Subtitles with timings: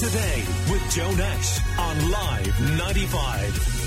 [0.00, 3.80] today with Joe Nash on Live 95.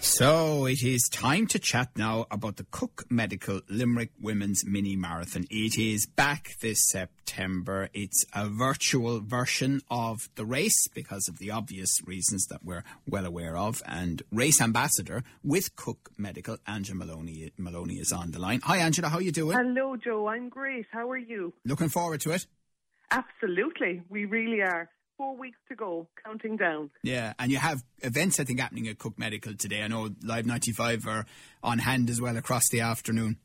[0.00, 5.46] So it is time to chat now about the Cook Medical Limerick Women's Mini Marathon.
[5.48, 7.88] It is back this September.
[7.94, 13.24] It's a virtual version of the race because of the obvious reasons that we're well
[13.24, 13.80] aware of.
[13.86, 18.60] And race ambassador with Cook Medical, Angela Maloney, Maloney is on the line.
[18.64, 19.08] Hi, Angela.
[19.08, 19.56] How are you doing?
[19.56, 20.28] Hello, Joe.
[20.28, 20.84] I'm great.
[20.92, 21.54] How are you?
[21.64, 22.46] Looking forward to it.
[23.10, 24.02] Absolutely.
[24.08, 26.90] We really are four weeks to go, counting down.
[27.02, 29.82] Yeah, and you have events, I think, happening at Cook Medical today.
[29.82, 31.26] I know Live 95 are
[31.62, 33.36] on hand as well across the afternoon.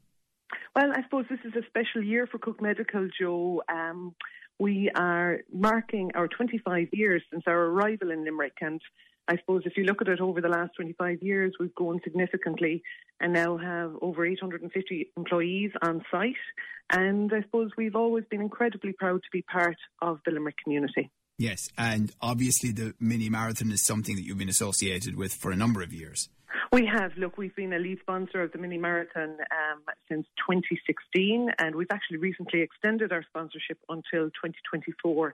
[0.75, 3.63] Well, I suppose this is a special year for Cook Medical, Joe.
[3.71, 4.15] Um,
[4.59, 8.79] we are marking our 25 years since our arrival in Limerick, and
[9.27, 12.83] I suppose if you look at it over the last 25 years, we've grown significantly
[13.19, 16.35] and now have over 850 employees on site.
[16.91, 21.09] And I suppose we've always been incredibly proud to be part of the Limerick community.
[21.37, 25.55] Yes, and obviously the mini marathon is something that you've been associated with for a
[25.55, 26.29] number of years.
[26.71, 27.11] We have.
[27.17, 31.87] Look, we've been a lead sponsor of the mini marathon um, since 2016, and we've
[31.91, 35.33] actually recently extended our sponsorship until 2024.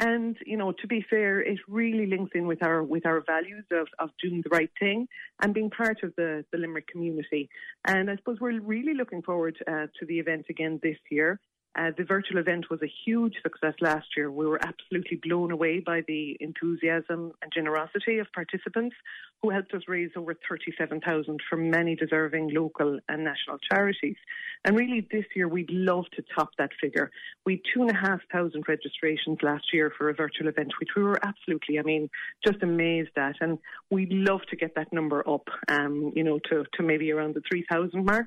[0.00, 3.66] And you know, to be fair, it really links in with our with our values
[3.70, 5.06] of, of doing the right thing
[5.42, 7.50] and being part of the, the Limerick community.
[7.86, 11.38] And I suppose we're really looking forward uh, to the event again this year.
[11.78, 14.30] Uh, the virtual event was a huge success last year.
[14.30, 18.96] We were absolutely blown away by the enthusiasm and generosity of participants
[19.40, 24.16] who helped us raise over 37,000 for many deserving local and national charities.
[24.64, 27.10] And really this year we'd love to top that figure.
[27.46, 30.90] We had two and a half thousand registrations last year for a virtual event, which
[30.96, 32.10] we were absolutely, I mean,
[32.44, 33.36] just amazed at.
[33.40, 33.58] And
[33.90, 37.42] we'd love to get that number up, um, you know, to, to maybe around the
[37.48, 38.26] 3,000 mark.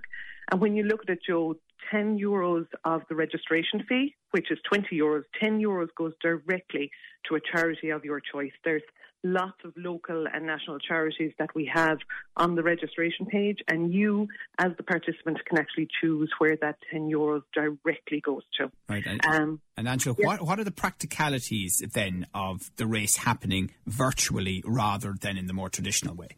[0.51, 1.55] And when you look at it, Joe,
[1.91, 6.91] 10 euros of the registration fee, which is 20 euros, 10 euros goes directly
[7.27, 8.51] to a charity of your choice.
[8.63, 8.83] There's
[9.23, 11.97] lots of local and national charities that we have
[12.35, 14.27] on the registration page, and you,
[14.59, 18.69] as the participant, can actually choose where that 10 euros directly goes to.
[18.89, 19.03] Right.
[19.05, 20.27] And, um, and Angela, yeah.
[20.27, 25.53] what, what are the practicalities then of the race happening virtually rather than in the
[25.53, 26.29] more traditional way?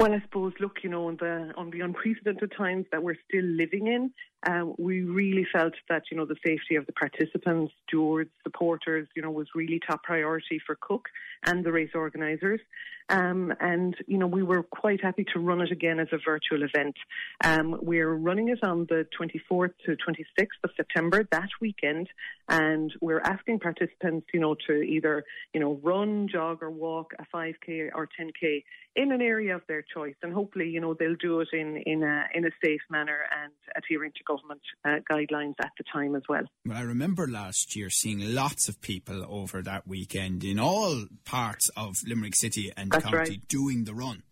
[0.00, 3.44] Well, I suppose, look, you know, on the on the unprecedented times that we're still
[3.44, 4.12] living in,
[4.48, 9.22] um, we really felt that you know the safety of the participants, stewards, supporters, you
[9.22, 11.08] know, was really top priority for Cook
[11.46, 12.60] and the race organisers.
[13.08, 16.62] Um, and you know, we were quite happy to run it again as a virtual
[16.62, 16.96] event.
[17.44, 22.08] Um, we're running it on the 24th to 26th of September that weekend,
[22.48, 27.36] and we're asking participants, you know, to either you know run, jog, or walk a
[27.36, 28.62] 5k or 10k
[28.96, 32.02] in an area of their choice, and hopefully, you know, they'll do it in in
[32.02, 36.22] a in a safe manner and adhering to government uh, guidelines at the time as
[36.28, 36.44] well.
[36.64, 41.68] Well, I remember last year seeing lots of people over that weekend in all parts
[41.76, 43.48] of Limerick City and That's County right.
[43.48, 44.22] doing the run.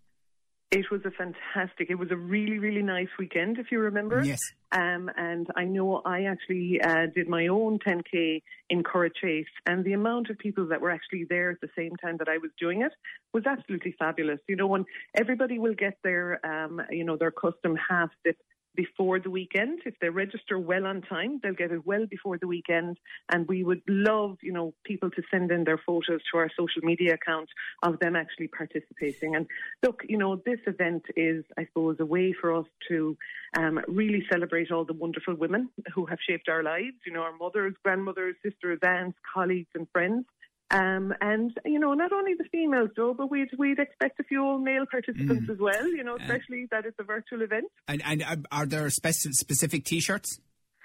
[0.70, 1.90] It was a fantastic.
[1.90, 4.24] It was a really, really nice weekend, if you remember.
[4.24, 4.38] Yes.
[4.72, 8.40] Um, and I know I actually uh, did my own 10k
[8.70, 8.82] in
[9.20, 12.28] Chase, and the amount of people that were actually there at the same time that
[12.28, 12.92] I was doing it
[13.34, 14.40] was absolutely fabulous.
[14.48, 18.38] You know, when everybody will get their, um, you know, their custom half dip
[18.74, 19.80] before the weekend.
[19.84, 22.98] If they register well on time, they'll get it well before the weekend.
[23.30, 26.82] And we would love, you know, people to send in their photos to our social
[26.82, 27.48] media account
[27.82, 29.36] of them actually participating.
[29.36, 29.46] And
[29.82, 33.16] look, you know, this event is, I suppose, a way for us to
[33.56, 36.96] um, really celebrate all the wonderful women who have shaped our lives.
[37.06, 40.24] You know, our mothers, grandmothers, sisters, aunts, colleagues, and friends.
[40.72, 44.58] Um, and you know, not only the females though, but we'd we'd expect a few
[44.58, 45.52] male participants mm.
[45.52, 45.86] as well.
[45.88, 47.66] You know, especially uh, that it's a virtual event.
[47.86, 50.40] And and uh, are there speci- specific T-shirts?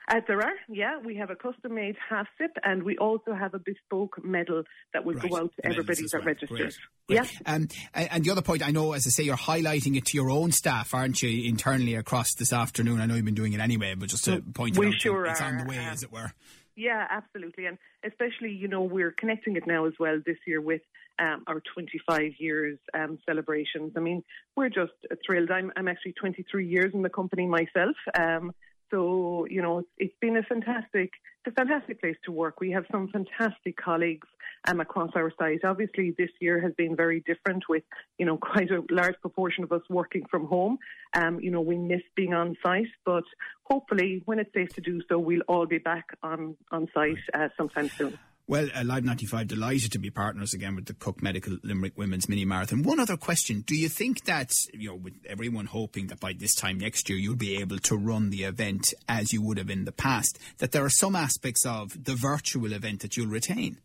[0.09, 0.99] Uh, there are, yeah.
[1.03, 5.03] We have a custom made half sip and we also have a bespoke medal that
[5.03, 5.29] will right.
[5.29, 6.23] go out to everybody that well.
[6.23, 6.79] registers.
[7.07, 7.19] Great.
[7.19, 7.31] Great.
[7.45, 7.53] Yeah.
[7.53, 10.29] Um, and the other point, I know, as I say, you're highlighting it to your
[10.29, 13.01] own staff, aren't you, internally across this afternoon?
[13.01, 15.25] I know you've been doing it anyway, but just to point it we out, sure
[15.25, 15.47] it's are.
[15.47, 16.31] on the way, as it were.
[16.77, 17.65] Yeah, absolutely.
[17.65, 20.81] And especially, you know, we're connecting it now as well this year with
[21.17, 23.93] um, our 25 years um, celebrations.
[23.97, 24.23] I mean,
[24.55, 24.91] we're just
[25.25, 25.49] thrilled.
[25.49, 27.95] I'm, I'm actually 23 years in the company myself.
[28.13, 28.53] Um,
[28.91, 31.11] so, you know, it's been a fantastic,
[31.45, 32.59] it's a fantastic place to work.
[32.59, 34.27] We have some fantastic colleagues
[34.67, 35.63] um, across our site.
[35.63, 37.83] Obviously, this year has been very different with,
[38.17, 40.77] you know, quite a large proportion of us working from home.
[41.13, 43.23] Um, you know, we miss being on site, but
[43.63, 47.49] hopefully when it's safe to do so, we'll all be back on, on site uh,
[47.57, 48.17] sometime soon.
[48.49, 52.29] Well, uh, Live 95 delighted to be partners again with the Cook Medical Limerick Women's
[52.29, 52.81] Mini Marathon.
[52.81, 53.59] One other question.
[53.67, 57.19] Do you think that, you know, with everyone hoping that by this time next year
[57.19, 60.71] you'll be able to run the event as you would have in the past, that
[60.71, 63.81] there are some aspects of the virtual event that you'll retain?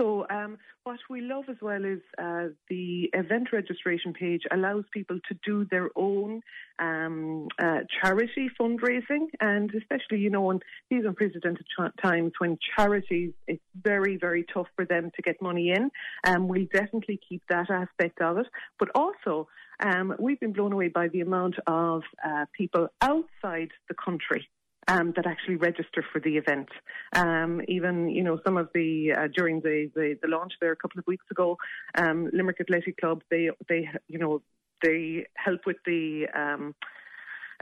[0.00, 0.26] So.
[0.30, 5.36] Um, what we love as well is uh, the event registration page allows people to
[5.44, 6.40] do their own
[6.78, 10.60] um, uh, charity fundraising, and especially you know in
[10.90, 15.70] these unprecedented ch- times when charities it's very very tough for them to get money
[15.70, 15.90] in.
[16.26, 18.46] Um, we'll definitely keep that aspect of it,
[18.78, 19.48] but also.
[19.82, 24.46] Um, we've been blown away by the amount of uh, people outside the country
[24.88, 26.68] um, that actually register for the event.
[27.14, 30.76] Um, even, you know, some of the, uh, during the, the, the, launch there a
[30.76, 31.56] couple of weeks ago,
[31.96, 34.42] um, Limerick Athletic Club, they, they, you know,
[34.82, 36.74] they help with the, um,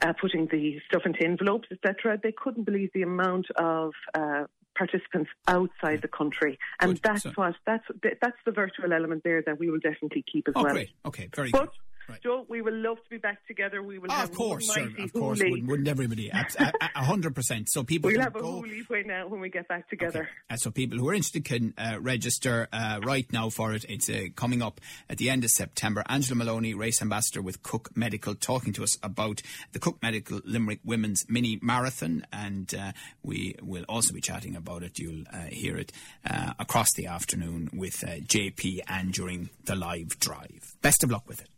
[0.03, 2.19] uh, putting the stuff into envelopes, etc.
[2.23, 4.44] They couldn't believe the amount of uh,
[4.76, 7.03] participants outside the country, and Good.
[7.03, 7.85] that's so, what that's
[8.23, 10.73] that's the virtual element there that we will definitely keep as oh, well.
[10.73, 10.91] Great.
[11.05, 11.70] Okay, very but good.
[12.08, 12.22] Right.
[12.22, 13.82] Joe, we will love to be back together.
[13.82, 16.31] We will oh, have of course, sir, of course, wouldn't, wouldn't, everybody?
[16.32, 17.69] A hundred percent.
[17.70, 18.62] So people we'll have a go.
[18.62, 20.20] Hooley now when we get back together.
[20.20, 20.31] Okay.
[20.49, 23.84] Uh, so people who are interested can uh, register uh, right now for it.
[23.90, 26.02] It's uh, coming up at the end of September.
[26.08, 30.81] Angela Maloney, race ambassador with Cook Medical, talking to us about the Cook Medical Limerick
[30.84, 34.99] Women's Mini Marathon, and uh, we will also be chatting about it.
[34.99, 35.93] You'll uh, hear it
[36.58, 40.76] across the afternoon with JP and during the live drive.
[40.81, 41.57] Best of luck with it.